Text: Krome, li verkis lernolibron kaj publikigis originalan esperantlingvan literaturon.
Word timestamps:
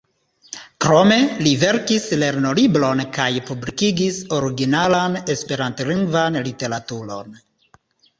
Krome, 0.83 1.15
li 1.47 1.49
verkis 1.63 2.07
lernolibron 2.23 3.03
kaj 3.17 3.27
publikigis 3.49 4.17
originalan 4.39 5.19
esperantlingvan 5.35 6.39
literaturon. 6.49 7.31